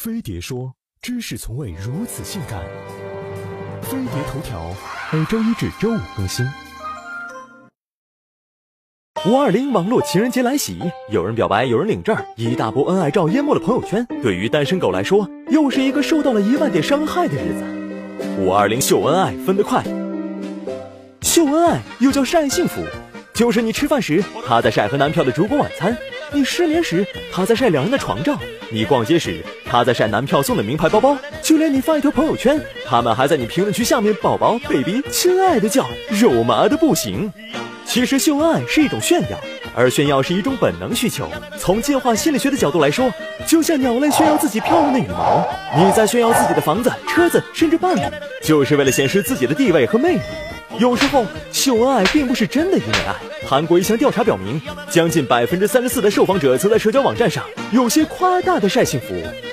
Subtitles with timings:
[0.00, 2.62] 飞碟说：“知识从未如此性感。”
[3.82, 4.72] 飞碟头条
[5.12, 6.46] 每周一至周五更新。
[9.26, 10.78] 五二零网络情人节来袭，
[11.10, 14.06] 有人表白，有人领证，一大波恩爱照淹没了朋友圈。
[14.22, 17.64] 对于单身狗来说，又是一个受到了一万点伤害的日子。
[18.38, 19.82] 五二零秀恩爱分得快，
[21.22, 22.80] 秀恩爱又叫晒幸福，
[23.34, 25.92] 就是你吃饭时，他在晒和男票的烛光晚餐；
[26.30, 28.34] 你失眠时，他在晒两人的床照；
[28.70, 37.32] 你逛街时，他在晒男票送的名牌包包；就连你发一条朋友圈，他们还在你评论区下面宝宝、baby、亲爱的叫，肉麻的不行。
[37.86, 39.38] 其实秀恩爱是一种炫耀，
[39.74, 41.26] 而炫耀是一种本能需求。
[41.58, 43.10] 从进化心理学的角度来说，
[43.46, 48.00] 就像鸟类炫耀自己漂亮的羽毛，你在炫耀自己的房子、车子，甚至伴侣，
[48.42, 50.20] 就是为了显示自己的地位和魅力。
[50.78, 51.24] 有时候
[51.68, 53.14] 秀恩爱并不是真的因为爱。
[53.46, 54.58] 韩国一项调查表明，
[54.88, 59.08] 将近百分之三十四的受访者曾在社交网站上有些夸大的晒幸福，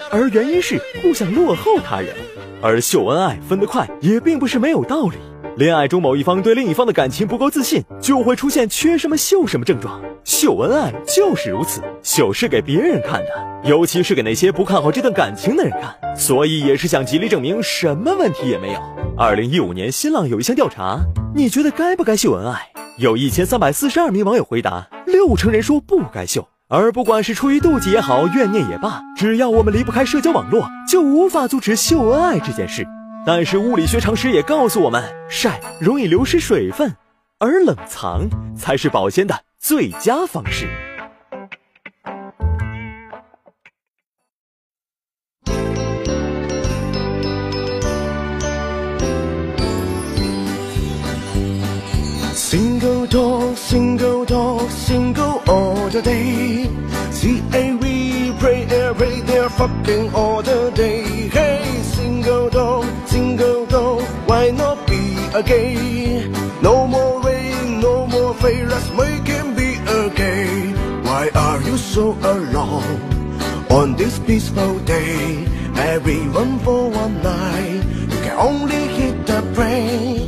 [0.10, 2.16] 而原因是不想落后他人。
[2.62, 5.18] 而秀恩爱分得快，也并不是没有道理。
[5.58, 10.02] 恋爱中某一方对另一方的感情不够自信，就会出现缺什么秀什么症状。
[10.24, 18.80] 秀恩爱就是如此，秀是给别人看的，尤其是给那些不看好这段感情的人看，所以也是想极力证明什么问题也没有。
[19.18, 21.00] 二零一五年新浪有一项调查，
[21.34, 22.70] 你觉得该不该秀恩爱？
[22.98, 26.46] 有一千三百四十二名网友回答，六成人说不该秀。
[26.68, 32.86] 而不管是出于妒忌也好，怨念也罢，只要我们离不开社交网络，就无法阻止秀恩爱这件事。
[33.26, 36.94] 但是物理学常识也告诉我们，晒容易流失水分，
[37.40, 40.68] 而冷藏才是保鲜的最佳方式。
[52.46, 56.70] Single talk, single talk, single all the day.
[57.10, 61.28] C A V pray, pray, they're fucking all the day.
[61.30, 66.30] Hey, single talk, single talk, why not be a gay?
[66.62, 70.72] No more rain, no more fade, let's make him be a gay.
[71.02, 73.02] Why are you so alone
[73.72, 75.48] on this peaceful day?
[75.78, 77.82] Everyone for one night,
[78.12, 80.25] you can only hit the brain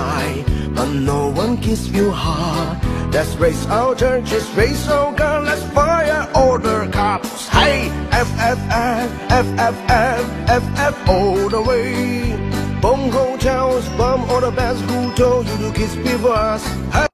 [0.00, 0.44] high
[0.80, 2.78] And no one gives you heart
[3.12, 7.90] Let's raise our churches, raise our guns, Let's fire all the cops Hey!
[8.10, 9.08] FFF,
[9.46, 10.22] FFF,
[10.62, 12.36] FF all the way
[12.80, 17.09] Bomb hotels, bomb all the bands Who told you to kiss before us hey.